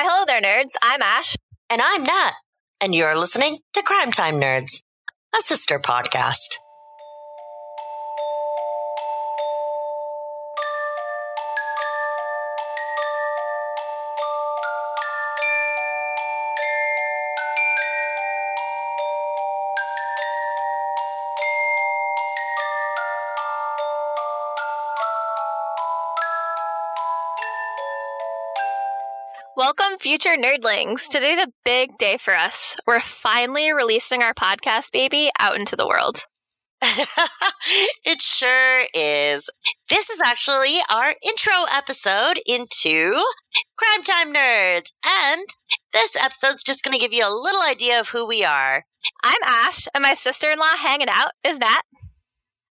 Why, 0.00 0.08
hello 0.08 0.24
there, 0.26 0.40
nerds. 0.40 0.70
I'm 0.82 1.02
Ash. 1.02 1.36
And 1.68 1.82
I'm 1.82 2.04
Nat. 2.04 2.32
And 2.80 2.94
you're 2.94 3.18
listening 3.18 3.58
to 3.74 3.82
Crime 3.82 4.12
Time 4.12 4.40
Nerds, 4.40 4.80
a 5.34 5.42
sister 5.42 5.78
podcast. 5.78 6.56
Welcome, 29.60 29.98
future 30.00 30.38
nerdlings. 30.38 31.06
Today's 31.10 31.38
a 31.38 31.52
big 31.66 31.98
day 31.98 32.16
for 32.16 32.34
us. 32.34 32.78
We're 32.86 32.98
finally 32.98 33.70
releasing 33.72 34.22
our 34.22 34.32
podcast 34.32 34.90
baby 34.90 35.30
out 35.38 35.54
into 35.54 35.76
the 35.76 35.86
world. 35.86 36.24
it 38.06 38.22
sure 38.22 38.84
is. 38.94 39.50
This 39.90 40.08
is 40.08 40.18
actually 40.24 40.80
our 40.88 41.14
intro 41.22 41.52
episode 41.70 42.40
into 42.46 43.22
Crime 43.76 44.02
Time 44.02 44.32
Nerds. 44.32 44.92
And 45.04 45.46
this 45.92 46.16
episode's 46.16 46.62
just 46.62 46.82
going 46.82 46.98
to 46.98 46.98
give 46.98 47.12
you 47.12 47.26
a 47.26 47.28
little 47.28 47.62
idea 47.62 48.00
of 48.00 48.08
who 48.08 48.26
we 48.26 48.42
are. 48.42 48.84
I'm 49.22 49.42
Ash, 49.44 49.86
and 49.94 50.00
my 50.00 50.14
sister 50.14 50.50
in 50.50 50.58
law 50.58 50.74
hanging 50.78 51.10
out 51.10 51.32
is 51.44 51.58
Nat. 51.58 51.82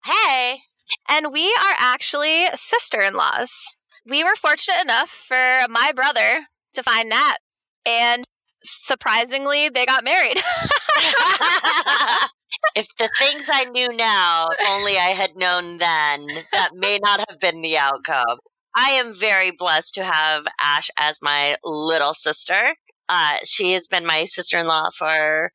Hey. 0.07 0.61
And 1.07 1.31
we 1.31 1.45
are 1.45 1.75
actually 1.77 2.47
sister 2.55 3.03
in 3.03 3.13
laws. 3.13 3.81
We 4.07 4.25
were 4.25 4.35
fortunate 4.35 4.81
enough 4.81 5.11
for 5.11 5.67
my 5.69 5.93
brother 5.95 6.47
to 6.75 6.83
find 6.83 7.09
Nat. 7.09 7.39
And 7.87 8.25
surprisingly, 8.63 9.69
they 9.69 9.87
got 9.87 10.05
married. 10.05 10.37
if 12.75 12.87
the 12.99 13.09
things 13.19 13.49
I 13.53 13.65
knew 13.65 13.95
now, 13.95 14.49
if 14.53 14.69
only 14.69 14.97
I 14.99 15.11
had 15.11 15.37
known 15.37 15.79
then, 15.79 16.27
that 16.53 16.71
may 16.75 16.99
not 17.03 17.25
have 17.29 17.41
been 17.41 17.63
the 17.63 17.79
outcome. 17.79 18.39
I 18.77 18.91
am 18.91 19.15
very 19.15 19.51
blessed 19.51 19.95
to 19.95 20.05
have 20.05 20.47
Ash 20.61 20.91
as 20.99 21.21
my 21.23 21.57
little 21.65 22.15
sister. 22.15 22.75
Uh, 23.09 23.39
she 23.45 23.73
has 23.73 23.89
been 23.89 24.07
my 24.07 24.25
sister 24.25 24.59
in 24.59 24.67
law 24.67 24.91
for 24.97 25.51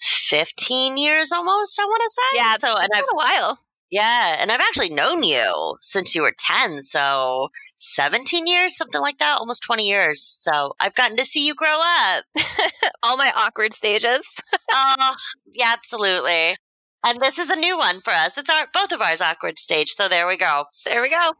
15 0.00 0.96
years 0.96 1.32
almost, 1.32 1.78
I 1.78 1.84
want 1.84 2.02
to 2.02 2.10
say. 2.10 2.38
Yeah, 2.38 2.56
so 2.56 2.74
and 2.76 2.88
I've 2.94 3.04
a 3.04 3.16
while. 3.16 3.58
Yeah, 3.90 4.36
and 4.38 4.52
I've 4.52 4.60
actually 4.60 4.90
known 4.90 5.22
you 5.22 5.76
since 5.80 6.14
you 6.14 6.22
were 6.22 6.34
10, 6.38 6.82
so 6.82 7.48
17 7.78 8.46
years, 8.46 8.76
something 8.76 9.00
like 9.00 9.18
that, 9.18 9.38
almost 9.38 9.62
20 9.62 9.86
years. 9.86 10.22
So 10.22 10.74
I've 10.78 10.94
gotten 10.94 11.16
to 11.16 11.24
see 11.24 11.46
you 11.46 11.54
grow 11.54 11.78
up. 11.80 12.24
All 13.02 13.16
my 13.16 13.32
awkward 13.34 13.72
stages. 13.72 14.26
oh, 14.72 15.14
yeah, 15.54 15.72
absolutely. 15.72 16.56
And 17.06 17.20
this 17.20 17.38
is 17.38 17.48
a 17.48 17.56
new 17.56 17.78
one 17.78 18.02
for 18.02 18.10
us. 18.10 18.36
It's 18.36 18.50
our 18.50 18.66
both 18.74 18.92
of 18.92 19.00
ours 19.00 19.22
awkward 19.22 19.58
stage. 19.58 19.92
So 19.92 20.08
there 20.08 20.26
we 20.26 20.36
go. 20.36 20.64
There 20.84 21.00
we 21.00 21.08
go. 21.08 21.32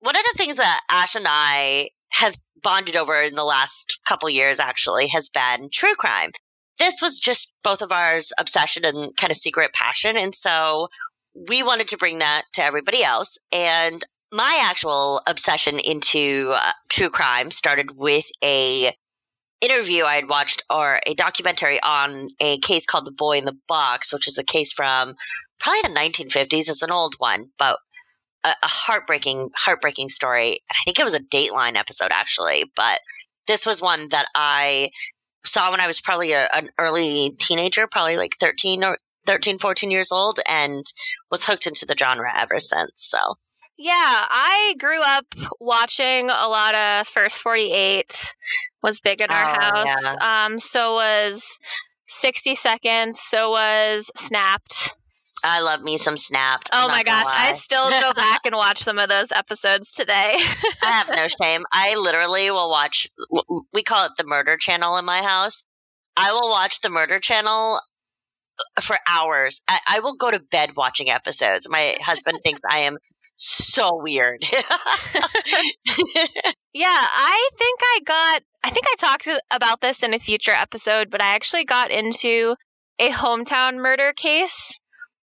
One 0.00 0.16
of 0.16 0.22
the 0.32 0.38
things 0.38 0.56
that 0.56 0.80
Ash 0.90 1.14
and 1.14 1.26
I 1.28 1.90
have 2.12 2.34
bonded 2.62 2.96
over 2.96 3.22
in 3.22 3.34
the 3.36 3.44
last 3.44 4.00
couple 4.06 4.28
years 4.28 4.58
actually 4.58 5.06
has 5.08 5.28
been 5.28 5.68
true 5.72 5.94
crime. 5.94 6.32
This 6.78 7.02
was 7.02 7.20
just 7.20 7.54
both 7.62 7.82
of 7.82 7.92
ours 7.92 8.32
obsession 8.38 8.84
and 8.84 9.14
kind 9.16 9.30
of 9.30 9.36
secret 9.36 9.72
passion. 9.74 10.16
And 10.16 10.34
so 10.34 10.88
we 11.34 11.62
wanted 11.62 11.88
to 11.88 11.96
bring 11.96 12.18
that 12.18 12.42
to 12.54 12.64
everybody 12.64 13.02
else. 13.02 13.38
And 13.52 14.02
my 14.32 14.60
actual 14.62 15.22
obsession 15.26 15.78
into 15.78 16.52
uh, 16.54 16.72
true 16.88 17.10
crime 17.10 17.50
started 17.50 17.96
with 17.96 18.26
a 18.42 18.92
interview 19.60 20.04
I 20.04 20.14
had 20.14 20.28
watched 20.28 20.62
or 20.70 21.00
a 21.06 21.14
documentary 21.14 21.80
on 21.82 22.28
a 22.40 22.58
case 22.58 22.86
called 22.86 23.06
The 23.06 23.12
Boy 23.12 23.38
in 23.38 23.44
the 23.44 23.58
Box, 23.68 24.12
which 24.12 24.26
is 24.26 24.38
a 24.38 24.44
case 24.44 24.72
from 24.72 25.14
probably 25.58 25.80
the 25.82 26.00
1950s. 26.00 26.70
It's 26.70 26.82
an 26.82 26.90
old 26.90 27.14
one, 27.18 27.50
but 27.58 27.78
a, 28.44 28.48
a 28.48 28.66
heartbreaking, 28.66 29.50
heartbreaking 29.56 30.08
story. 30.08 30.60
I 30.70 30.74
think 30.84 30.98
it 30.98 31.04
was 31.04 31.14
a 31.14 31.20
Dateline 31.20 31.76
episode 31.76 32.10
actually, 32.10 32.64
but 32.74 33.00
this 33.46 33.66
was 33.66 33.82
one 33.82 34.08
that 34.10 34.26
I 34.34 34.90
saw 35.44 35.70
when 35.70 35.80
I 35.80 35.86
was 35.86 36.00
probably 36.00 36.32
a, 36.32 36.48
an 36.54 36.70
early 36.78 37.36
teenager, 37.38 37.86
probably 37.86 38.16
like 38.16 38.36
13 38.40 38.84
or 38.84 38.96
13, 39.26 39.58
14 39.58 39.90
years 39.90 40.12
old 40.12 40.40
and 40.48 40.84
was 41.30 41.44
hooked 41.44 41.66
into 41.66 41.86
the 41.86 41.96
genre 41.98 42.32
ever 42.36 42.58
since. 42.58 42.92
So. 42.96 43.18
Yeah, 43.76 43.94
I 43.94 44.74
grew 44.78 45.00
up 45.02 45.24
watching 45.58 46.28
a 46.28 46.48
lot 46.48 46.74
of 46.74 47.08
First 47.08 47.38
48 47.38 48.34
was 48.82 49.00
big 49.00 49.20
in 49.20 49.30
our 49.30 49.44
oh, 49.44 49.60
house. 49.60 49.86
Yeah. 49.86 50.44
Um 50.46 50.58
so 50.58 50.94
was 50.94 51.58
60 52.06 52.56
Seconds, 52.56 53.20
so 53.20 53.50
was 53.52 54.10
Snapped. 54.16 54.96
I 55.42 55.62
love 55.62 55.82
me 55.82 55.96
some 55.96 56.18
Snapped. 56.18 56.68
I'm 56.72 56.84
oh 56.84 56.88
my 56.88 57.02
gosh, 57.02 57.26
I 57.28 57.52
still 57.52 57.88
go 57.88 58.12
back 58.16 58.40
and 58.44 58.54
watch 58.54 58.82
some 58.82 58.98
of 58.98 59.08
those 59.08 59.32
episodes 59.32 59.92
today. 59.92 60.36
I 60.82 60.90
have 60.90 61.08
no 61.08 61.28
shame. 61.28 61.64
I 61.72 61.94
literally 61.96 62.50
will 62.50 62.68
watch 62.68 63.06
we 63.72 63.82
call 63.82 64.06
it 64.06 64.12
the 64.18 64.24
murder 64.24 64.56
channel 64.58 64.96
in 64.98 65.04
my 65.04 65.22
house. 65.22 65.64
I 66.16 66.32
will 66.32 66.50
watch 66.50 66.80
the 66.80 66.90
murder 66.90 67.18
channel 67.18 67.80
for 68.80 68.96
hours. 69.08 69.60
I, 69.68 69.78
I, 69.88 70.00
will 70.00 70.14
go 70.14 70.30
to 70.30 70.40
bed 70.40 70.76
watching 70.76 71.10
episodes. 71.10 71.68
My 71.68 71.96
husband 72.02 72.40
thinks 72.44 72.60
I 72.68 72.80
am 72.80 72.98
so 73.36 73.90
weird. 74.00 74.42
yeah, 76.72 77.06
I 77.10 77.48
think 77.58 77.80
I 77.82 78.00
got, 78.04 78.42
I 78.62 78.70
think 78.70 78.86
I 78.88 78.94
talked 78.98 79.28
about 79.50 79.80
this 79.80 80.02
in 80.02 80.14
a 80.14 80.18
future 80.18 80.52
episode, 80.52 81.10
but 81.10 81.22
I 81.22 81.34
actually 81.34 81.64
got 81.64 81.90
into 81.90 82.56
a 82.98 83.10
hometown 83.10 83.76
murder 83.76 84.12
case 84.14 84.78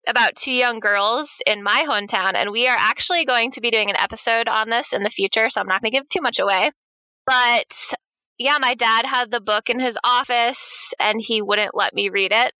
about 0.08 0.36
two 0.36 0.52
young 0.52 0.78
girls 0.78 1.42
in 1.46 1.62
my 1.62 1.84
hometown. 1.86 2.34
And 2.34 2.50
we 2.50 2.68
are 2.68 2.76
actually 2.78 3.24
going 3.24 3.50
to 3.52 3.60
be 3.60 3.70
doing 3.70 3.90
an 3.90 3.96
episode 3.98 4.48
on 4.48 4.70
this 4.70 4.92
in 4.92 5.02
the 5.02 5.10
future. 5.10 5.50
So 5.50 5.60
I'm 5.60 5.66
not 5.66 5.82
going 5.82 5.90
to 5.90 5.98
give 5.98 6.08
too 6.08 6.22
much 6.22 6.38
away. 6.38 6.70
But 7.26 7.92
yeah, 8.38 8.58
my 8.60 8.74
dad 8.74 9.06
had 9.06 9.30
the 9.30 9.40
book 9.40 9.68
in 9.68 9.80
his 9.80 9.98
office 10.04 10.94
and 11.00 11.20
he 11.20 11.42
wouldn't 11.42 11.74
let 11.74 11.92
me 11.92 12.08
read 12.08 12.32
it 12.32 12.52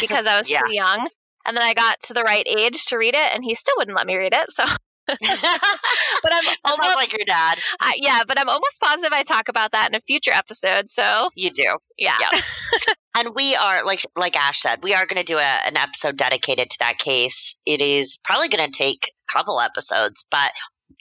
because 0.00 0.26
I 0.26 0.38
was 0.38 0.50
yeah. 0.50 0.60
too 0.60 0.74
young. 0.74 1.08
And 1.46 1.56
then 1.56 1.64
I 1.64 1.74
got 1.74 2.00
to 2.06 2.14
the 2.14 2.22
right 2.22 2.46
age 2.46 2.86
to 2.86 2.98
read 2.98 3.14
it, 3.14 3.34
and 3.34 3.44
he 3.44 3.54
still 3.54 3.74
wouldn't 3.76 3.96
let 3.96 4.06
me 4.06 4.16
read 4.16 4.34
it. 4.34 4.50
So, 4.50 4.64
but 5.06 5.20
I'm 5.22 6.56
almost 6.64 6.96
like 6.96 7.12
your 7.12 7.24
dad. 7.24 7.58
Uh, 7.78 7.92
yeah, 7.96 8.22
but 8.26 8.38
I'm 8.38 8.48
almost 8.48 8.80
positive 8.82 9.12
I 9.12 9.22
talk 9.22 9.48
about 9.48 9.70
that 9.72 9.88
in 9.88 9.94
a 9.94 10.00
future 10.00 10.32
episode. 10.32 10.88
So 10.88 11.28
you 11.36 11.50
do, 11.50 11.76
yeah. 11.96 12.16
yeah. 12.20 12.40
and 13.14 13.28
we 13.34 13.54
are 13.54 13.84
like 13.84 14.04
like 14.16 14.36
Ash 14.36 14.60
said, 14.60 14.82
we 14.82 14.94
are 14.94 15.06
going 15.06 15.24
to 15.24 15.32
do 15.32 15.38
a, 15.38 15.60
an 15.64 15.76
episode 15.76 16.16
dedicated 16.16 16.70
to 16.70 16.78
that 16.80 16.98
case. 16.98 17.60
It 17.64 17.80
is 17.80 18.18
probably 18.24 18.48
going 18.48 18.68
to 18.68 18.76
take 18.76 19.12
a 19.28 19.32
couple 19.32 19.60
episodes, 19.60 20.24
but 20.28 20.50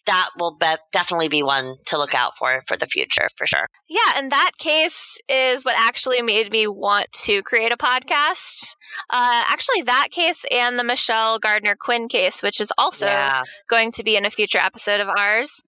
that 0.06 0.30
will 0.38 0.56
be- 0.56 0.76
definitely 0.92 1.28
be 1.28 1.44
one 1.44 1.76
to 1.88 1.98
look 1.98 2.14
out 2.14 2.38
for 2.38 2.62
for 2.68 2.78
the 2.78 2.86
future 2.86 3.28
for 3.36 3.46
sure. 3.46 3.68
Yeah, 3.88 4.14
and 4.16 4.32
that 4.32 4.52
case 4.58 5.20
is 5.30 5.66
what 5.66 5.76
actually 5.78 6.22
made 6.22 6.52
me 6.52 6.68
want 6.68 7.12
to 7.24 7.42
create 7.44 7.72
a 7.72 7.78
podcast. 7.78 8.76
Uh, 9.10 9.44
actually, 9.48 9.82
that 9.84 10.10
case 10.12 10.46
and 10.52 10.80
the 10.80 10.84
Michelle 10.84 11.40
Gardner 11.40 11.76
Quinn 11.76 12.08
case, 12.08 12.42
which 12.42 12.62
is 12.62 12.72
also 12.78 13.08
yeah. 13.08 13.44
going 13.70 13.92
to 13.94 14.04
be 14.04 14.16
in 14.16 14.26
a 14.26 14.32
future 14.32 14.60
episode 14.60 15.00
of 15.00 15.10
ours. 15.18 15.62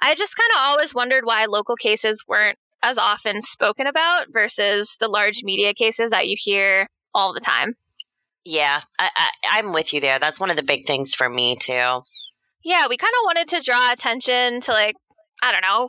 I 0.00 0.14
just 0.14 0.36
kind 0.36 0.50
of 0.52 0.58
always 0.60 0.94
wondered 0.94 1.24
why 1.24 1.44
local 1.46 1.76
cases 1.76 2.24
weren't 2.26 2.58
as 2.82 2.98
often 2.98 3.40
spoken 3.40 3.86
about 3.86 4.26
versus 4.32 4.96
the 4.98 5.08
large 5.08 5.42
media 5.44 5.72
cases 5.72 6.10
that 6.10 6.26
you 6.26 6.36
hear 6.38 6.88
all 7.14 7.32
the 7.32 7.40
time. 7.40 7.74
Yeah, 8.44 8.80
I, 8.98 9.10
I, 9.14 9.30
I'm 9.52 9.72
with 9.72 9.92
you 9.92 10.00
there. 10.00 10.18
That's 10.18 10.40
one 10.40 10.50
of 10.50 10.56
the 10.56 10.64
big 10.64 10.86
things 10.86 11.14
for 11.14 11.28
me 11.28 11.56
too. 11.56 12.02
Yeah, 12.64 12.86
we 12.88 12.96
kind 12.96 13.12
of 13.20 13.24
wanted 13.24 13.48
to 13.48 13.60
draw 13.60 13.92
attention 13.92 14.60
to 14.62 14.72
like, 14.72 14.96
I 15.42 15.52
don't 15.52 15.62
know, 15.62 15.88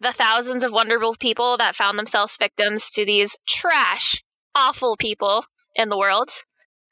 the 0.00 0.12
thousands 0.12 0.62
of 0.62 0.72
wonderful 0.72 1.14
people 1.18 1.56
that 1.58 1.76
found 1.76 1.98
themselves 1.98 2.36
victims 2.38 2.90
to 2.92 3.04
these 3.04 3.36
trash, 3.46 4.22
awful 4.54 4.96
people 4.96 5.44
in 5.74 5.88
the 5.88 5.98
world 5.98 6.30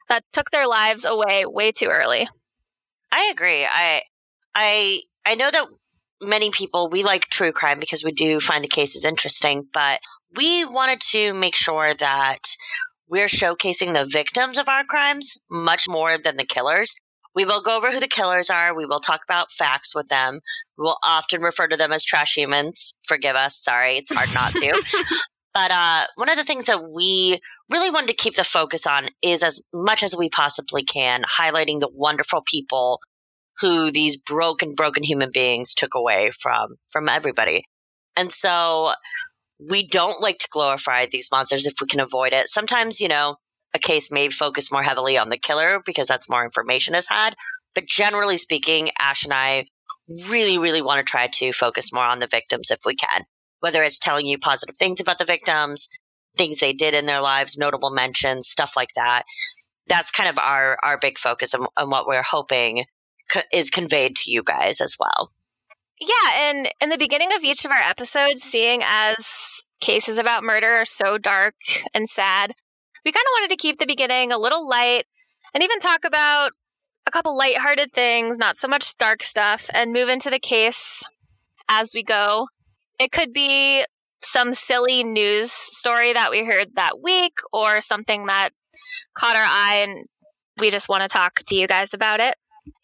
that 0.08 0.24
took 0.32 0.50
their 0.50 0.66
lives 0.66 1.04
away 1.04 1.44
way 1.46 1.72
too 1.72 1.86
early. 1.86 2.28
I 3.10 3.24
agree. 3.32 3.64
I 3.64 4.02
I 4.54 5.00
I 5.24 5.34
know 5.34 5.50
that 5.50 5.66
many 6.20 6.50
people 6.50 6.88
we 6.88 7.02
like 7.02 7.26
true 7.26 7.52
crime 7.52 7.80
because 7.80 8.04
we 8.04 8.12
do 8.12 8.40
find 8.40 8.62
the 8.62 8.68
cases 8.68 9.04
interesting, 9.04 9.66
but 9.72 10.00
we 10.36 10.64
wanted 10.64 11.00
to 11.00 11.32
make 11.32 11.54
sure 11.54 11.94
that 11.94 12.40
we're 13.08 13.26
showcasing 13.26 13.94
the 13.94 14.06
victims 14.06 14.58
of 14.58 14.68
our 14.68 14.84
crimes 14.84 15.44
much 15.50 15.84
more 15.88 16.18
than 16.18 16.36
the 16.36 16.44
killers 16.44 16.94
we 17.34 17.44
will 17.44 17.60
go 17.60 17.76
over 17.76 17.90
who 17.90 18.00
the 18.00 18.08
killers 18.08 18.50
are. 18.50 18.74
We 18.74 18.86
will 18.86 19.00
talk 19.00 19.20
about 19.24 19.52
facts 19.52 19.94
with 19.94 20.08
them. 20.08 20.40
We 20.78 20.82
will 20.82 20.98
often 21.04 21.42
refer 21.42 21.66
to 21.68 21.76
them 21.76 21.92
as 21.92 22.04
trash 22.04 22.36
humans. 22.36 22.98
Forgive 23.06 23.36
us. 23.36 23.56
Sorry. 23.56 23.98
It's 23.98 24.12
hard 24.12 24.32
not 24.34 24.52
to. 24.52 24.82
but 25.54 25.70
uh, 25.70 26.06
one 26.16 26.28
of 26.28 26.36
the 26.36 26.44
things 26.44 26.66
that 26.66 26.90
we 26.90 27.40
really 27.70 27.90
wanted 27.90 28.08
to 28.08 28.14
keep 28.14 28.36
the 28.36 28.44
focus 28.44 28.86
on 28.86 29.08
is 29.22 29.42
as 29.42 29.62
much 29.72 30.02
as 30.02 30.16
we 30.16 30.28
possibly 30.28 30.82
can, 30.82 31.22
highlighting 31.22 31.80
the 31.80 31.90
wonderful 31.92 32.42
people 32.46 33.00
who 33.60 33.90
these 33.90 34.16
broken, 34.16 34.74
broken 34.74 35.02
human 35.02 35.30
beings 35.32 35.74
took 35.74 35.94
away 35.94 36.30
from, 36.40 36.76
from 36.90 37.08
everybody. 37.08 37.64
And 38.16 38.32
so 38.32 38.92
we 39.58 39.86
don't 39.86 40.20
like 40.20 40.38
to 40.38 40.48
glorify 40.50 41.06
these 41.06 41.28
monsters 41.30 41.66
if 41.66 41.74
we 41.80 41.86
can 41.86 42.00
avoid 42.00 42.32
it. 42.32 42.48
Sometimes, 42.48 43.00
you 43.00 43.08
know, 43.08 43.36
a 43.74 43.78
case 43.78 44.10
may 44.10 44.30
focus 44.30 44.70
more 44.70 44.82
heavily 44.82 45.18
on 45.18 45.28
the 45.28 45.36
killer 45.36 45.82
because 45.84 46.06
that's 46.06 46.30
more 46.30 46.44
information 46.44 46.94
is 46.94 47.08
had. 47.08 47.34
But 47.74 47.86
generally 47.86 48.38
speaking, 48.38 48.90
Ash 49.00 49.24
and 49.24 49.34
I 49.34 49.66
really, 50.28 50.58
really 50.58 50.82
want 50.82 51.04
to 51.04 51.10
try 51.10 51.26
to 51.26 51.52
focus 51.52 51.92
more 51.92 52.06
on 52.06 52.20
the 52.20 52.28
victims 52.28 52.70
if 52.70 52.80
we 52.86 52.94
can, 52.94 53.24
whether 53.60 53.82
it's 53.82 53.98
telling 53.98 54.26
you 54.26 54.38
positive 54.38 54.76
things 54.76 55.00
about 55.00 55.18
the 55.18 55.24
victims, 55.24 55.88
things 56.36 56.60
they 56.60 56.72
did 56.72 56.94
in 56.94 57.06
their 57.06 57.20
lives, 57.20 57.58
notable 57.58 57.90
mentions, 57.90 58.48
stuff 58.48 58.74
like 58.76 58.94
that. 58.94 59.24
That's 59.88 60.10
kind 60.10 60.30
of 60.30 60.38
our, 60.38 60.78
our 60.82 60.98
big 60.98 61.18
focus 61.18 61.52
and, 61.52 61.66
and 61.76 61.90
what 61.90 62.06
we're 62.06 62.22
hoping 62.22 62.84
co- 63.30 63.40
is 63.52 63.70
conveyed 63.70 64.16
to 64.16 64.30
you 64.30 64.42
guys 64.42 64.80
as 64.80 64.96
well. 64.98 65.30
Yeah, 66.00 66.32
and 66.36 66.68
in 66.80 66.90
the 66.90 66.98
beginning 66.98 67.32
of 67.34 67.44
each 67.44 67.64
of 67.64 67.70
our 67.70 67.82
episodes, 67.82 68.42
seeing 68.42 68.82
as 68.84 69.64
cases 69.80 70.18
about 70.18 70.42
murder 70.42 70.72
are 70.72 70.84
so 70.84 71.18
dark 71.18 71.54
and 71.92 72.08
sad, 72.08 72.52
we 73.04 73.12
kind 73.12 73.24
of 73.24 73.32
wanted 73.40 73.50
to 73.50 73.56
keep 73.56 73.78
the 73.78 73.86
beginning 73.86 74.32
a 74.32 74.38
little 74.38 74.68
light 74.68 75.04
and 75.52 75.62
even 75.62 75.78
talk 75.78 76.04
about 76.04 76.52
a 77.06 77.10
couple 77.10 77.36
lighthearted 77.36 77.92
things, 77.92 78.38
not 78.38 78.56
so 78.56 78.66
much 78.66 78.96
dark 78.96 79.22
stuff, 79.22 79.68
and 79.74 79.92
move 79.92 80.08
into 80.08 80.30
the 80.30 80.38
case 80.38 81.02
as 81.68 81.92
we 81.94 82.02
go. 82.02 82.48
It 82.98 83.12
could 83.12 83.32
be 83.32 83.84
some 84.22 84.54
silly 84.54 85.04
news 85.04 85.52
story 85.52 86.12
that 86.12 86.30
we 86.30 86.44
heard 86.44 86.68
that 86.76 87.02
week 87.02 87.34
or 87.52 87.80
something 87.80 88.26
that 88.26 88.50
caught 89.16 89.36
our 89.36 89.44
eye 89.44 89.80
and 89.82 90.06
we 90.58 90.70
just 90.70 90.88
want 90.88 91.02
to 91.02 91.08
talk 91.08 91.40
to 91.46 91.54
you 91.54 91.66
guys 91.66 91.92
about 91.92 92.20
it. 92.20 92.34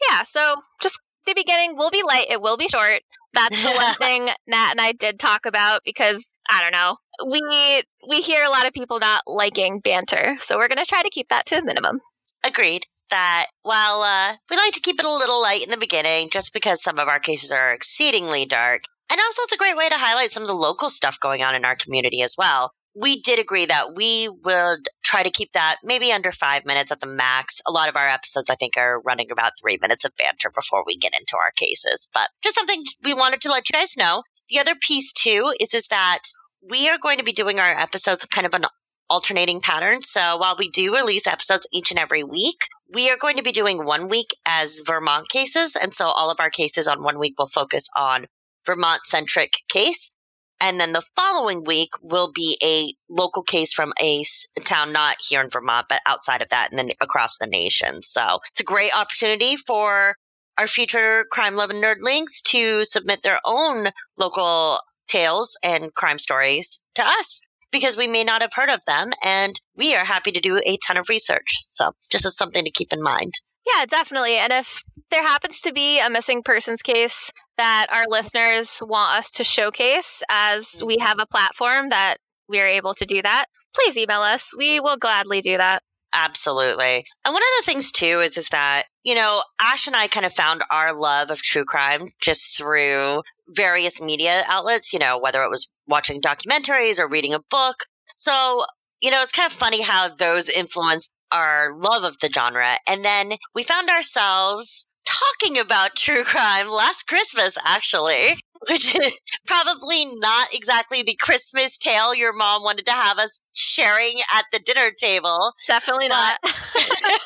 Yeah, 0.09 0.23
so 0.23 0.57
just 0.83 1.01
the 1.27 1.35
beginning 1.35 1.77
will 1.77 1.91
be 1.91 2.03
light, 2.07 2.27
it 2.29 2.43
will 2.43 2.57
be 2.57 2.69
short. 2.69 3.03
That's 3.33 3.63
the 3.63 3.73
one 3.73 3.95
thing 3.99 4.29
Nat 4.47 4.73
and 4.73 4.81
I 4.81 4.93
did 4.93 5.19
talk 5.19 5.47
about 5.47 5.83
because 5.85 6.35
I 6.51 6.61
don't 6.61 6.73
know. 6.73 6.97
We 7.31 7.83
we 8.09 8.23
hear 8.23 8.45
a 8.45 8.51
lot 8.51 8.67
of 8.67 8.73
people 8.73 8.99
not 8.99 9.23
liking 9.27 9.81
banter. 9.81 10.37
So 10.41 10.57
we're 10.57 10.69
going 10.69 10.79
to 10.79 10.87
try 10.87 11.03
to 11.03 11.11
keep 11.11 11.29
that 11.29 11.47
to 11.47 11.59
a 11.59 11.65
minimum. 11.65 12.01
Agreed 12.43 12.87
that 13.11 13.47
while 13.63 14.03
uh, 14.03 14.37
we 14.51 14.57
like 14.57 14.73
to 14.73 14.81
keep 14.81 14.99
it 14.99 15.05
a 15.05 15.11
little 15.11 15.41
light 15.41 15.63
in 15.63 15.71
the 15.71 15.77
beginning, 15.77 16.31
just 16.31 16.53
because 16.53 16.83
some 16.83 16.99
of 16.99 17.09
our 17.09 17.19
cases 17.19 17.51
are 17.51 17.73
exceedingly 17.73 18.47
dark, 18.47 18.83
and 19.11 19.21
also 19.21 19.43
it's 19.43 19.53
a 19.53 19.59
great 19.59 19.77
way 19.77 19.89
to 19.89 19.97
highlight 19.97 20.33
some 20.33 20.43
of 20.43 20.49
the 20.49 20.55
local 20.55 20.91
stuff 20.91 21.19
going 21.21 21.43
on 21.43 21.55
in 21.55 21.65
our 21.65 21.77
community 21.77 22.23
as 22.23 22.35
well. 22.39 22.73
We 23.01 23.21
did 23.21 23.39
agree 23.39 23.67
that 23.67 23.95
we 23.95 24.29
would 24.45 24.89
try 25.05 25.23
to 25.23 25.31
keep 25.31 25.53
that 25.53 25.77
maybe 25.85 26.11
under 26.11 26.33
five 26.33 26.65
minutes 26.65 26.91
at 26.91 27.01
the 27.01 27.07
max. 27.07 27.61
A 27.67 27.71
lot 27.71 27.89
of 27.89 27.97
our 27.97 28.09
episodes, 28.09 28.51
I 28.51 28.57
think, 28.57 28.77
are 28.77 29.01
running 29.03 29.31
about 29.31 29.53
three 29.61 29.79
minutes 29.81 30.05
of 30.05 30.17
banter 30.17 30.51
before 30.53 30.83
we 30.85 30.97
get 30.97 31.13
into 31.19 31.37
our 31.37 31.53
cases, 31.53 32.09
but 32.13 32.29
just 32.43 32.57
something 32.57 32.83
we 33.05 33.15
wanted 33.15 33.41
to 33.43 33.51
let 33.51 33.69
you 33.69 33.79
guys 33.79 33.97
know. 33.97 34.25
The 34.49 34.59
other 34.59 34.75
piece 34.75 35.13
too 35.13 35.55
is 35.61 35.75
is 35.75 35.87
that 35.89 36.23
we 36.63 36.89
are 36.89 36.99
going 36.99 37.19
to 37.19 37.25
be 37.25 37.33
doing 37.33 37.59
our 37.59 37.79
episodes 37.79 38.25
kind 38.27 38.47
of 38.47 38.55
an 38.55 38.67
alternating 39.09 39.61
pattern. 39.61 40.03
So 40.03 40.37
while 40.37 40.57
we 40.57 40.71
do 40.71 40.95
release 40.95 41.27
episodes 41.27 41.67
each 41.73 41.91
and 41.91 41.99
every 41.99 42.23
week, 42.23 42.69
we 42.93 43.11
are 43.11 43.17
going 43.17 43.37
to 43.37 43.43
be 43.43 43.53
doing 43.53 43.85
one 43.85 44.09
week 44.09 44.29
as 44.47 44.83
Vermont 44.87 45.29
cases. 45.29 45.77
And 45.77 45.93
so 45.93 46.07
all 46.07 46.31
of 46.31 46.39
our 46.39 46.51
cases 46.51 46.87
on 46.87 47.03
one 47.03 47.19
week 47.19 47.35
will 47.39 47.49
focus 47.49 47.89
on 47.97 48.27
Vermont 48.67 49.07
centric 49.07 49.55
case. 49.69 50.15
And 50.61 50.79
then 50.79 50.93
the 50.93 51.03
following 51.17 51.65
week 51.65 51.91
will 52.03 52.31
be 52.33 52.59
a 52.63 52.93
local 53.09 53.43
case 53.43 53.73
from 53.73 53.93
a 54.01 54.25
town 54.65 54.93
not 54.93 55.17
here 55.27 55.41
in 55.41 55.49
Vermont, 55.49 55.87
but 55.89 56.03
outside 56.07 56.43
of 56.43 56.51
that 56.51 56.69
and 56.71 56.79
then 56.79 56.91
across 57.01 57.39
the 57.39 57.47
nation. 57.47 58.03
So 58.03 58.41
it's 58.51 58.61
a 58.61 58.65
great 58.65 58.95
opportunity 58.95 59.57
for 59.57 60.17
our 60.59 60.67
future 60.67 61.25
crime 61.33 61.57
loving 61.57 61.81
nerdlings 61.81 62.43
to 62.45 62.85
submit 62.85 63.23
their 63.23 63.41
own 63.47 63.89
local 64.19 64.81
tales 65.11 65.59
and 65.63 65.95
crime 65.95 66.19
stories 66.19 66.87
to 66.95 67.03
us 67.05 67.43
because 67.73 67.97
we 67.97 68.07
may 68.07 68.25
not 68.25 68.43
have 68.43 68.55
heard 68.55 68.71
of 68.71 68.85
them. 68.87 69.11
And 69.23 69.61
we 69.77 69.95
are 69.95 70.05
happy 70.05 70.33
to 70.33 70.41
do 70.41 70.61
a 70.65 70.77
ton 70.79 70.97
of 70.97 71.09
research. 71.09 71.59
So 71.63 71.93
just 72.11 72.25
as 72.25 72.37
something 72.37 72.65
to 72.65 72.71
keep 72.71 72.93
in 72.93 73.03
mind. 73.03 73.35
Yeah, 73.67 73.85
definitely. 73.85 74.37
And 74.37 74.53
if 74.53 74.83
there 75.11 75.23
happens 75.23 75.61
to 75.63 75.73
be 75.73 76.01
a 76.01 76.11
missing 76.11 76.43
persons 76.43 76.83
case 76.83 77.31
that 77.59 77.87
our 77.91 78.05
listeners 78.09 78.81
want 78.85 79.19
us 79.19 79.31
to 79.33 79.45
showcase 79.45 80.23
as 80.31 80.83
we 80.85 80.97
have 81.01 81.19
a 81.21 81.27
platform 81.27 81.91
that 81.91 82.17
we 82.49 82.61
are 82.61 82.67
able 82.67 82.95
to 82.95 83.05
do 83.05 83.21
that, 83.23 83.47
please 83.75 83.97
email 83.97 84.21
us. 84.21 84.55
We 84.57 84.81
will 84.81 84.97
gladly 84.97 85.41
do 85.41 85.57
that. 85.57 85.83
Absolutely. 86.13 87.05
And 87.25 87.33
one 87.33 87.43
of 87.43 87.49
the 87.61 87.67
things 87.67 87.93
too 87.93 88.21
is 88.21 88.37
is 88.37 88.49
that, 88.49 88.85
you 89.05 89.15
know, 89.15 89.43
Ash 89.61 89.87
and 89.87 89.95
I 89.95 90.09
kind 90.09 90.27
of 90.27 90.33
found 90.33 90.63
our 90.71 90.93
love 90.93 91.31
of 91.31 91.41
true 91.41 91.65
crime 91.65 92.09
just 92.21 92.57
through 92.57 93.23
various 93.49 94.01
media 94.01 94.45
outlets, 94.49 94.93
you 94.93 94.99
know, 94.99 95.19
whether 95.19 95.43
it 95.45 95.51
was 95.51 95.71
watching 95.87 96.21
documentaries 96.21 96.99
or 96.99 97.09
reading 97.09 97.33
a 97.33 97.41
book. 97.51 97.77
So, 98.17 98.65
you 99.01 99.11
know, 99.11 99.23
it's 99.23 99.33
kind 99.33 99.47
of 99.47 99.53
funny 99.53 99.83
how 99.83 100.09
those 100.09 100.49
influenced 100.49 101.13
our 101.31 101.77
love 101.77 102.03
of 102.03 102.19
the 102.19 102.29
genre. 102.29 102.77
And 102.89 103.05
then 103.05 103.35
we 103.55 103.63
found 103.63 103.89
ourselves 103.89 104.93
talking 105.07 105.59
about 105.59 105.95
true 105.97 106.25
crime 106.25 106.69
last 106.69 107.05
Christmas, 107.07 107.57
actually, 107.65 108.35
which 108.69 108.95
is 108.95 109.13
probably 109.47 110.05
not 110.07 110.49
exactly 110.53 111.03
the 111.03 111.17
Christmas 111.21 111.79
tale 111.79 112.15
your 112.15 112.33
mom 112.33 112.63
wanted 112.63 112.87
to 112.87 112.93
have 112.93 113.19
us 113.19 113.41
sharing 113.53 114.21
at 114.35 114.45
the 114.53 114.59
dinner 114.59 114.91
table. 114.91 115.53
Definitely 115.67 116.09
But- 116.09 116.39
not. 116.43 116.55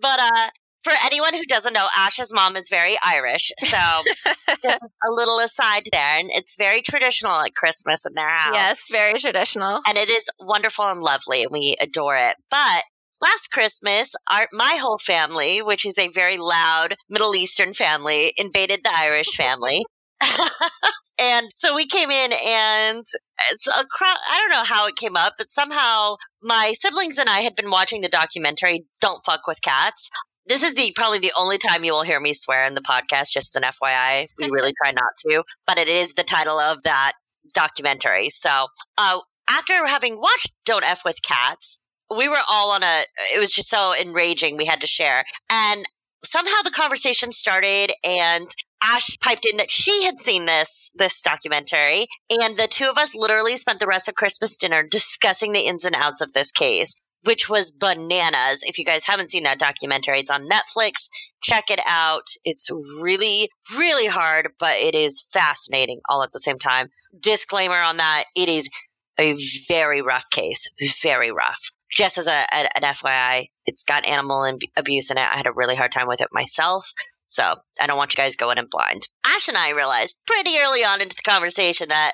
But 0.00 0.20
uh, 0.20 0.50
for 0.84 0.92
anyone 1.04 1.34
who 1.34 1.44
doesn't 1.46 1.72
know, 1.72 1.86
Ash's 1.96 2.32
mom 2.32 2.56
is 2.56 2.68
very 2.68 2.96
Irish. 3.04 3.50
So 3.58 3.76
just 4.62 4.80
a 5.08 5.10
little 5.10 5.38
aside 5.40 5.88
there. 5.90 6.18
And 6.18 6.30
it's 6.30 6.54
very 6.56 6.82
traditional 6.82 7.32
at 7.40 7.54
Christmas 7.54 8.06
in 8.06 8.12
their 8.14 8.28
house. 8.28 8.54
yes, 8.54 8.84
very 8.90 9.18
traditional. 9.18 9.80
And 9.86 9.98
it 9.98 10.08
is 10.10 10.28
wonderful 10.38 10.84
and 10.84 11.02
lovely, 11.02 11.42
and 11.42 11.50
we 11.50 11.76
adore 11.80 12.16
it. 12.16 12.36
But 12.50 12.82
last 13.20 13.50
Christmas, 13.50 14.14
our, 14.30 14.48
my 14.52 14.76
whole 14.80 14.98
family, 14.98 15.62
which 15.62 15.84
is 15.84 15.98
a 15.98 16.08
very 16.08 16.36
loud 16.36 16.94
Middle 17.08 17.34
Eastern 17.34 17.72
family, 17.72 18.32
invaded 18.36 18.80
the 18.84 18.92
Irish 18.96 19.34
family. 19.34 19.84
and 21.18 21.50
so 21.54 21.74
we 21.74 21.86
came 21.86 22.10
in 22.10 22.32
and 22.32 23.04
it's 23.50 23.66
a 23.66 23.84
crowd. 23.90 24.16
I 24.30 24.38
don't 24.38 24.50
know 24.50 24.64
how 24.64 24.86
it 24.86 24.96
came 24.96 25.16
up, 25.16 25.34
but 25.38 25.50
somehow 25.50 26.16
my 26.42 26.72
siblings 26.72 27.18
and 27.18 27.28
I 27.28 27.40
had 27.40 27.56
been 27.56 27.70
watching 27.70 28.00
the 28.00 28.08
documentary 28.08 28.86
Don't 29.00 29.24
Fuck 29.24 29.46
with 29.46 29.62
Cats. 29.62 30.10
This 30.46 30.62
is 30.62 30.74
the 30.74 30.92
probably 30.94 31.18
the 31.18 31.32
only 31.36 31.58
time 31.58 31.84
you 31.84 31.92
will 31.92 32.02
hear 32.02 32.20
me 32.20 32.32
swear 32.32 32.64
in 32.64 32.74
the 32.74 32.80
podcast, 32.80 33.32
just 33.32 33.54
as 33.54 33.56
an 33.56 33.62
FYI. 33.62 34.28
We 34.38 34.48
really 34.50 34.74
try 34.82 34.92
not 34.92 35.16
to, 35.26 35.42
but 35.66 35.78
it 35.78 35.88
is 35.88 36.14
the 36.14 36.22
title 36.22 36.58
of 36.58 36.82
that 36.84 37.12
documentary. 37.52 38.30
So, 38.30 38.68
uh, 38.96 39.20
after 39.48 39.86
having 39.86 40.20
watched 40.20 40.56
Don't 40.64 40.84
F 40.84 41.04
with 41.04 41.22
Cats, 41.22 41.86
we 42.14 42.28
were 42.28 42.40
all 42.48 42.70
on 42.72 42.82
a, 42.82 43.02
it 43.34 43.38
was 43.38 43.52
just 43.52 43.68
so 43.68 43.94
enraging. 43.94 44.56
We 44.56 44.64
had 44.64 44.80
to 44.80 44.86
share. 44.86 45.24
And 45.50 45.86
somehow 46.24 46.62
the 46.64 46.70
conversation 46.70 47.32
started 47.32 47.92
and 48.04 48.48
Ash 48.86 49.18
piped 49.20 49.46
in 49.46 49.56
that 49.56 49.70
she 49.70 50.04
had 50.04 50.20
seen 50.20 50.46
this 50.46 50.92
this 50.94 51.20
documentary, 51.22 52.06
and 52.30 52.56
the 52.56 52.68
two 52.68 52.86
of 52.86 52.98
us 52.98 53.14
literally 53.14 53.56
spent 53.56 53.80
the 53.80 53.86
rest 53.86 54.08
of 54.08 54.14
Christmas 54.14 54.56
dinner 54.56 54.82
discussing 54.82 55.52
the 55.52 55.66
ins 55.66 55.84
and 55.84 55.96
outs 55.96 56.20
of 56.20 56.32
this 56.32 56.52
case, 56.52 56.94
which 57.24 57.48
was 57.48 57.70
bananas. 57.70 58.62
If 58.62 58.78
you 58.78 58.84
guys 58.84 59.04
haven't 59.04 59.30
seen 59.30 59.42
that 59.42 59.58
documentary, 59.58 60.20
it's 60.20 60.30
on 60.30 60.48
Netflix. 60.48 61.08
Check 61.42 61.64
it 61.70 61.80
out. 61.86 62.28
It's 62.44 62.70
really, 63.00 63.50
really 63.76 64.06
hard, 64.06 64.50
but 64.58 64.76
it 64.76 64.94
is 64.94 65.24
fascinating 65.32 66.00
all 66.08 66.22
at 66.22 66.32
the 66.32 66.40
same 66.40 66.58
time. 66.58 66.88
Disclaimer 67.18 67.80
on 67.80 67.96
that: 67.96 68.24
it 68.36 68.48
is 68.48 68.70
a 69.18 69.36
very 69.66 70.02
rough 70.02 70.30
case, 70.30 70.66
very 71.02 71.32
rough. 71.32 71.70
Just 71.90 72.18
as 72.18 72.26
a, 72.26 72.54
an 72.54 72.68
FYI, 72.82 73.46
it's 73.64 73.84
got 73.84 74.04
animal 74.04 74.44
ab- 74.44 74.58
abuse 74.76 75.10
in 75.10 75.18
it. 75.18 75.28
I 75.28 75.36
had 75.36 75.46
a 75.46 75.52
really 75.52 75.76
hard 75.76 75.92
time 75.92 76.08
with 76.08 76.20
it 76.20 76.28
myself. 76.32 76.92
So 77.28 77.56
I 77.80 77.86
don't 77.86 77.96
want 77.96 78.12
you 78.12 78.16
guys 78.16 78.36
going 78.36 78.58
in 78.58 78.66
blind. 78.70 79.08
Ash 79.24 79.48
and 79.48 79.56
I 79.56 79.70
realized 79.70 80.20
pretty 80.26 80.58
early 80.58 80.84
on 80.84 81.00
into 81.00 81.16
the 81.16 81.28
conversation 81.28 81.88
that 81.88 82.12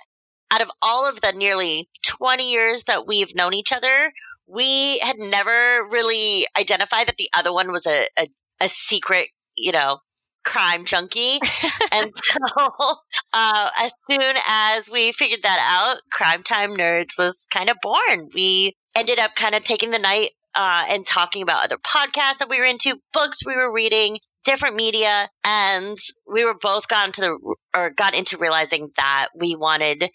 out 0.51 0.63
of 0.63 0.71
all 0.83 1.09
of 1.09 1.21
the 1.21 1.33
nearly 1.33 1.89
20 2.05 2.51
years 2.51 2.85
that 2.85 3.07
we've 3.07 3.35
known 3.35 3.55
each 3.55 3.73
other, 3.73 4.13
we 4.47 4.99
had 4.99 5.17
never 5.19 5.89
really 5.91 6.47
identified 6.59 7.09
that 7.09 7.17
the 7.17 7.29
other 7.37 7.53
one 7.53 7.73
was 7.73 7.87
a, 7.87 8.07
a, 8.19 8.29
a 8.61 8.69
secret, 8.69 9.29
you 9.57 9.73
know, 9.73 9.99
crime 10.45 10.85
junkie. 10.85 11.39
and 11.93 12.13
so 12.17 12.97
uh, 13.33 13.71
as 13.79 13.93
soon 14.11 14.37
as 14.47 14.91
we 14.91 15.13
figured 15.13 15.43
that 15.43 15.59
out, 15.61 16.03
Crime 16.11 16.43
Time 16.43 16.77
Nerds 16.77 17.19
was 17.19 17.47
kind 17.51 17.71
of 17.71 17.77
born. 17.83 18.29
We 18.35 18.75
ended 18.95 19.19
up 19.19 19.35
kind 19.35 19.55
of 19.55 19.65
taking 19.65 19.91
the 19.91 19.99
night 19.99 20.31
uh, 20.55 20.85
and 20.89 21.07
talking 21.07 21.43
about 21.43 21.65
other 21.65 21.79
podcasts 21.79 22.39
that 22.39 22.49
we 22.49 22.59
were 22.59 22.65
into, 22.65 22.97
books 23.13 23.45
we 23.45 23.57
were 23.57 23.73
reading, 23.73 24.19
different 24.45 24.77
media, 24.77 25.29
and 25.45 25.97
we 26.31 26.45
were 26.45 26.57
both 26.61 26.89
got 26.89 27.07
into 27.07 27.21
the 27.21 27.55
or 27.75 27.91
got 27.91 28.15
into 28.15 28.37
realizing 28.37 28.91
that 28.97 29.29
we 29.35 29.57
wanted 29.57 30.11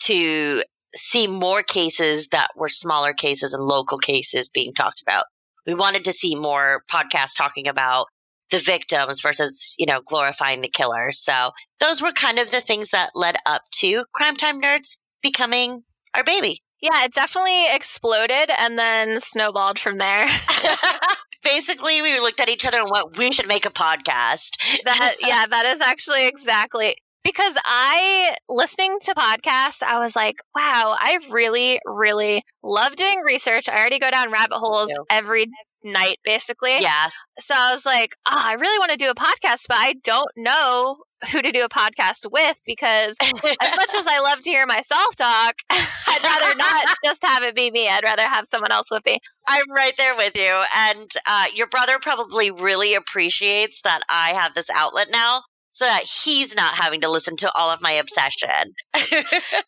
to 0.00 0.62
see 0.94 1.26
more 1.26 1.62
cases 1.62 2.28
that 2.28 2.48
were 2.56 2.68
smaller 2.68 3.14
cases 3.14 3.54
and 3.54 3.62
local 3.62 3.98
cases 3.98 4.48
being 4.48 4.74
talked 4.74 5.00
about. 5.00 5.24
We 5.66 5.74
wanted 5.74 6.04
to 6.04 6.12
see 6.12 6.34
more 6.34 6.82
podcasts 6.90 7.36
talking 7.36 7.68
about 7.68 8.06
the 8.50 8.58
victims 8.58 9.20
versus, 9.20 9.74
you 9.78 9.86
know, 9.86 10.00
glorifying 10.04 10.60
the 10.60 10.68
killer. 10.68 11.10
So 11.10 11.52
those 11.80 12.02
were 12.02 12.12
kind 12.12 12.38
of 12.38 12.50
the 12.50 12.60
things 12.60 12.90
that 12.90 13.10
led 13.14 13.36
up 13.46 13.62
to 13.76 14.04
Crime 14.12 14.36
Time 14.36 14.60
Nerds 14.60 14.98
becoming 15.22 15.82
our 16.14 16.24
baby. 16.24 16.60
Yeah, 16.82 17.04
it 17.04 17.14
definitely 17.14 17.72
exploded 17.72 18.50
and 18.58 18.76
then 18.76 19.20
snowballed 19.20 19.78
from 19.78 19.98
there. 19.98 20.26
Basically, 21.44 22.02
we 22.02 22.18
looked 22.20 22.40
at 22.40 22.48
each 22.48 22.66
other 22.66 22.78
and 22.78 22.90
went, 22.90 23.16
we 23.16 23.30
should 23.32 23.46
make 23.48 23.64
a 23.64 23.70
podcast. 23.70 24.56
that 24.84 25.14
yeah, 25.20 25.46
that 25.46 25.64
is 25.66 25.80
actually 25.80 26.26
exactly 26.26 26.96
because 27.24 27.56
I 27.64 28.34
listening 28.48 28.98
to 29.02 29.14
podcasts, 29.14 29.82
I 29.82 30.00
was 30.00 30.16
like, 30.16 30.36
wow, 30.56 30.96
I 30.98 31.20
really, 31.30 31.80
really 31.86 32.42
love 32.64 32.96
doing 32.96 33.20
research. 33.24 33.68
I 33.68 33.78
already 33.78 34.00
go 34.00 34.10
down 34.10 34.32
rabbit 34.32 34.56
holes 34.58 34.90
every 35.08 35.46
night, 35.84 36.18
basically. 36.24 36.80
Yeah. 36.80 37.08
So 37.40 37.54
I 37.56 37.74
was 37.74 37.86
like, 37.86 38.14
oh, 38.26 38.42
I 38.44 38.54
really 38.54 38.78
want 38.78 38.90
to 38.92 38.96
do 38.96 39.10
a 39.10 39.14
podcast, 39.14 39.66
but 39.68 39.78
I 39.78 39.94
don't 40.04 40.30
know 40.36 40.98
who 41.30 41.40
to 41.40 41.52
do 41.52 41.64
a 41.64 41.68
podcast 41.68 42.30
with 42.30 42.60
because 42.66 43.16
as 43.22 43.76
much 43.76 43.94
as 43.96 44.06
I 44.06 44.20
love 44.20 44.40
to 44.40 44.50
hear 44.50 44.66
myself 44.66 45.16
talk, 45.16 45.54
I'd 45.70 46.20
rather 46.22 46.56
not 46.56 46.96
just 47.04 47.24
have 47.24 47.42
it 47.42 47.54
be 47.54 47.70
me. 47.70 47.88
I'd 47.88 48.04
rather 48.04 48.22
have 48.22 48.46
someone 48.46 48.72
else 48.72 48.90
with 48.90 49.04
me. 49.04 49.18
I'm 49.46 49.70
right 49.70 49.96
there 49.96 50.16
with 50.16 50.36
you. 50.36 50.64
And 50.76 51.10
uh, 51.28 51.46
your 51.54 51.68
brother 51.68 51.98
probably 52.00 52.50
really 52.50 52.94
appreciates 52.94 53.82
that 53.82 54.00
I 54.08 54.30
have 54.30 54.54
this 54.54 54.70
outlet 54.70 55.08
now 55.10 55.42
so 55.72 55.86
that 55.86 56.04
he's 56.04 56.54
not 56.54 56.74
having 56.74 57.00
to 57.00 57.10
listen 57.10 57.36
to 57.38 57.50
all 57.56 57.70
of 57.70 57.80
my 57.80 57.92
obsession. 57.92 58.74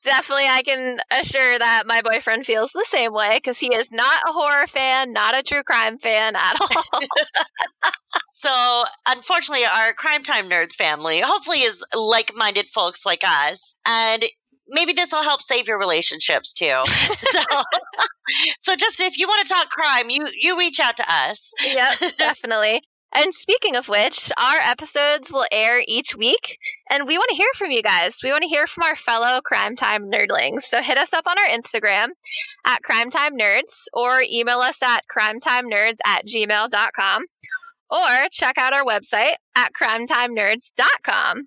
Definitely, 0.05 0.47
I 0.49 0.63
can 0.65 1.01
assure 1.11 1.59
that 1.59 1.87
my 1.87 2.03
boyfriend 2.03 2.47
feels 2.47 2.73
the 2.73 2.85
same 2.87 3.13
way 3.13 3.37
because 3.37 3.59
he 3.59 3.75
is 3.75 3.91
not 3.91 4.23
a 4.29 4.33
horror 4.33 4.67
fan, 4.67 5.13
not 5.13 5.37
a 5.37 5.43
true 5.43 5.63
crime 5.63 5.99
fan 5.99 6.37
at 6.37 6.61
all. 6.61 7.01
so, 8.33 8.85
unfortunately, 9.09 9.65
our 9.65 9.95
Crime 9.95 10.23
Time 10.23 10.49
Nerds 10.49 10.75
family 10.75 11.21
hopefully 11.21 11.63
is 11.63 11.83
like 11.95 12.33
minded 12.35 12.69
folks 12.69 13.07
like 13.07 13.23
us. 13.25 13.75
And 13.87 14.25
maybe 14.69 14.93
this 14.93 15.13
will 15.13 15.23
help 15.23 15.43
save 15.43 15.67
your 15.67 15.79
relationships 15.79 16.53
too. 16.53 16.83
so, 17.33 17.43
so 18.59 18.77
just 18.77 19.01
if 19.01 19.19
you 19.19 19.27
want 19.27 19.47
to 19.47 19.53
talk 19.53 19.71
crime, 19.71 20.11
you 20.11 20.27
you 20.39 20.59
reach 20.59 20.81
out 20.81 20.97
to 20.99 21.05
us. 21.09 21.53
yep, 21.65 21.99
definitely. 22.19 22.83
And 23.17 23.33
speaking 23.33 23.77
of 23.77 23.89
which, 23.89 24.33
our 24.37 24.59
episodes 24.59 25.31
will 25.31 25.47
air 25.53 25.83
each 25.87 26.17
week, 26.17 26.59
and 26.91 27.07
we 27.07 27.17
want 27.17 27.31
to 27.31 27.37
hear 27.37 27.49
from 27.57 27.71
you 27.71 27.81
guys. 27.83 28.19
We 28.25 28.31
want 28.31 28.43
to 28.43 28.49
hear 28.49 28.67
from 28.67 28.83
our 28.83 28.97
fellow 28.97 29.41
Crime 29.41 29.77
Time 29.77 30.11
nerdlings. 30.11 30.63
So 30.63 30.83
hit 30.83 30.99
us 30.99 31.13
up 31.13 31.27
on 31.29 31.39
our 31.39 31.47
Instagram 31.47 32.09
at 32.65 32.83
Crime 32.83 33.11
Time 33.11 33.39
Nerds 33.39 33.85
or 33.93 34.23
email 34.29 34.59
us 34.59 34.83
at 34.83 35.05
crimetimenerds 35.09 35.99
at 36.05 36.27
gmail.com 36.27 37.25
or 37.91 38.29
check 38.33 38.59
out 38.59 38.73
our 38.73 38.85
website 38.85 39.35
at 39.55 39.73
crimetimenerds.com. 39.73 41.45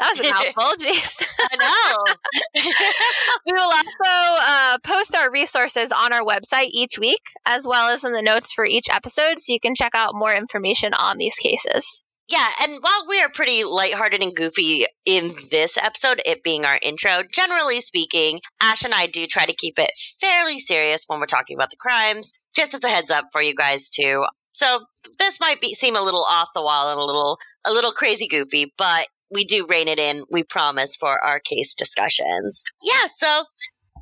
That 0.00 0.16
was 0.16 0.26
a 0.26 0.30
mouthful. 0.30 0.86
Jeez. 0.86 1.26
I 1.38 1.56
know. 1.56 2.62
we 3.46 3.52
will 3.52 3.62
also 3.62 4.42
uh, 4.42 4.78
post 4.82 5.14
our 5.14 5.30
resources 5.30 5.92
on 5.92 6.12
our 6.12 6.22
website 6.22 6.70
each 6.72 6.98
week, 6.98 7.22
as 7.46 7.66
well 7.66 7.90
as 7.90 8.04
in 8.04 8.12
the 8.12 8.22
notes 8.22 8.52
for 8.52 8.64
each 8.64 8.88
episode, 8.90 9.38
so 9.38 9.52
you 9.52 9.60
can 9.60 9.74
check 9.74 9.94
out 9.94 10.14
more 10.14 10.34
information 10.34 10.94
on 10.94 11.18
these 11.18 11.34
cases. 11.36 12.02
Yeah, 12.28 12.48
and 12.62 12.78
while 12.80 13.06
we 13.08 13.20
are 13.20 13.28
pretty 13.28 13.64
lighthearted 13.64 14.22
and 14.22 14.36
goofy 14.36 14.86
in 15.04 15.34
this 15.50 15.76
episode, 15.76 16.22
it 16.24 16.44
being 16.44 16.64
our 16.64 16.78
intro, 16.80 17.24
generally 17.32 17.80
speaking, 17.80 18.40
Ash 18.62 18.84
and 18.84 18.94
I 18.94 19.08
do 19.08 19.26
try 19.26 19.46
to 19.46 19.52
keep 19.52 19.80
it 19.80 19.90
fairly 20.20 20.60
serious 20.60 21.04
when 21.08 21.18
we're 21.18 21.26
talking 21.26 21.56
about 21.56 21.70
the 21.70 21.76
crimes. 21.76 22.32
Just 22.54 22.72
as 22.72 22.84
a 22.84 22.88
heads 22.88 23.10
up 23.10 23.26
for 23.32 23.42
you 23.42 23.52
guys 23.52 23.90
too. 23.90 24.24
So 24.52 24.80
this 25.18 25.40
might 25.40 25.60
be 25.60 25.74
seem 25.74 25.96
a 25.96 26.02
little 26.02 26.22
off 26.22 26.50
the 26.54 26.62
wall 26.62 26.90
and 26.90 27.00
a 27.00 27.04
little 27.04 27.38
a 27.64 27.72
little 27.72 27.92
crazy 27.92 28.28
goofy, 28.28 28.72
but 28.78 29.08
we 29.30 29.44
do 29.44 29.66
rein 29.66 29.88
it 29.88 29.98
in, 29.98 30.24
we 30.30 30.42
promise, 30.42 30.96
for 30.96 31.22
our 31.24 31.40
case 31.40 31.74
discussions. 31.74 32.64
Yeah, 32.82 33.06
so 33.14 33.44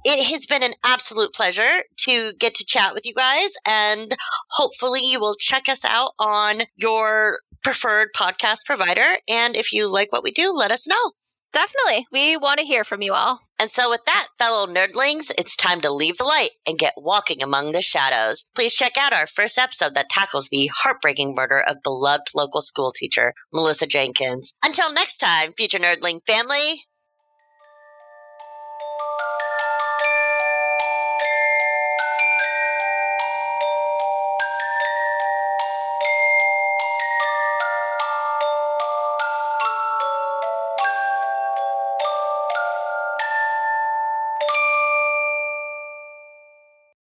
it 0.04 0.25
has 0.25 0.47
been 0.47 0.62
an 0.62 0.75
absolute 0.85 1.32
pleasure 1.32 1.85
to 1.99 2.32
get 2.35 2.54
to 2.56 2.64
chat 2.64 2.94
with 2.94 3.04
you 3.04 3.14
guys, 3.14 3.52
and 3.66 4.14
hopefully, 4.50 5.00
you 5.04 5.20
will 5.20 5.35
check 5.35 5.68
us 5.68 5.85
out 5.85 6.12
on 6.18 6.62
your 6.76 7.38
preferred 7.62 8.08
podcast 8.16 8.64
provider. 8.64 9.18
And 9.28 9.56
if 9.56 9.73
you 9.73 9.88
like 9.88 10.12
what 10.12 10.23
we 10.23 10.30
do, 10.30 10.52
let 10.52 10.70
us 10.70 10.87
know. 10.87 11.12
Definitely. 11.52 12.07
We 12.12 12.37
want 12.37 12.61
to 12.61 12.67
hear 12.67 12.85
from 12.85 13.00
you 13.00 13.14
all. 13.14 13.40
And 13.59 13.73
so, 13.73 13.90
with 13.90 14.05
that, 14.05 14.28
fellow 14.38 14.67
nerdlings, 14.67 15.33
it's 15.38 15.57
time 15.57 15.81
to 15.81 15.90
leave 15.90 16.19
the 16.19 16.25
light 16.25 16.50
and 16.67 16.78
get 16.78 16.93
walking 16.97 17.43
among 17.43 17.73
the 17.73 17.83
shadows. 17.83 18.45
Please 18.55 18.75
check 18.75 18.93
out 18.99 19.12
our 19.14 19.26
first 19.26 19.59
episode 19.59 19.95
that 19.95 20.11
tackles 20.11 20.49
the 20.49 20.71
heartbreaking 20.73 21.35
murder 21.35 21.59
of 21.61 21.83
beloved 21.83 22.28
local 22.35 22.61
school 22.61 22.93
teacher, 22.93 23.33
Melissa 23.52 23.87
Jenkins. 23.87 24.55
Until 24.62 24.93
next 24.93 25.17
time, 25.17 25.55
future 25.57 25.78
nerdling 25.78 26.21
family, 26.26 26.83